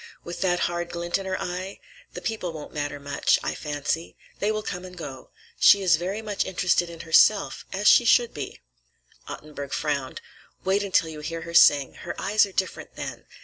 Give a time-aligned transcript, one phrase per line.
[0.23, 1.79] "With that hard glint in her eye?
[2.13, 4.17] The people won't matter much, I fancy.
[4.39, 5.29] They will come and go.
[5.59, 8.59] She is very much interested in herself—as she should be."
[9.27, 10.19] Ottenburg frowned.
[10.63, 11.93] "Wait until you hear her sing.
[11.93, 13.27] Her eyes are different then.